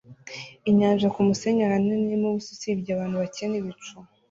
[0.69, 3.95] Inyanja yumusenyi ahanini irimo ubusa usibye abantu bake nibicu